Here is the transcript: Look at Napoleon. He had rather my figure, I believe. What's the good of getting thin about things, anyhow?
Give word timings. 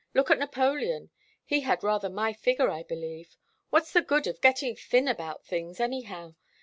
Look 0.15 0.31
at 0.31 0.39
Napoleon. 0.39 1.11
He 1.45 1.59
had 1.59 1.83
rather 1.83 2.09
my 2.09 2.33
figure, 2.33 2.71
I 2.71 2.81
believe. 2.81 3.37
What's 3.69 3.93
the 3.93 4.01
good 4.01 4.25
of 4.25 4.41
getting 4.41 4.75
thin 4.75 5.07
about 5.07 5.45
things, 5.45 5.79
anyhow? 5.79 6.33